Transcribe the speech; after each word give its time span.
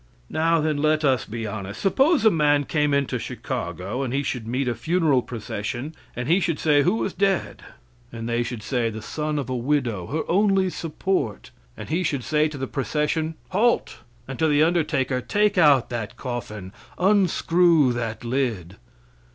Now, 0.31 0.59
then, 0.59 0.77
let 0.77 1.03
us 1.05 1.25
be 1.25 1.45
honest. 1.45 1.79
Suppose 1.79 2.25
a 2.25 2.31
man 2.31 2.63
came 2.63 2.91
into 2.91 3.19
Chicago 3.19 4.01
and 4.01 4.11
he 4.11 4.23
should 4.23 4.47
meet 4.47 4.67
a 4.67 4.73
funeral 4.73 5.21
procession, 5.21 5.93
and 6.15 6.27
he 6.27 6.39
should 6.39 6.57
say, 6.57 6.81
"Who 6.81 7.03
is 7.05 7.13
dead?" 7.13 7.61
and 8.11 8.27
they 8.27 8.41
should 8.41 8.63
say, 8.63 8.89
"The 8.89 9.03
son 9.03 9.37
of 9.37 9.47
a 9.47 9.55
widow; 9.55 10.07
her 10.07 10.23
only 10.27 10.71
support," 10.71 11.51
and 11.77 11.89
he 11.89 12.01
should 12.01 12.23
say 12.23 12.47
to 12.47 12.57
the 12.57 12.65
procession, 12.65 13.35
"Halt!" 13.49 13.97
And 14.27 14.39
to 14.39 14.47
the 14.47 14.63
undertaker, 14.63 15.21
"Take 15.21 15.55
out 15.59 15.91
that 15.91 16.17
coffin, 16.17 16.73
unscrew 16.97 17.93
that 17.93 18.23
lid." 18.23 18.77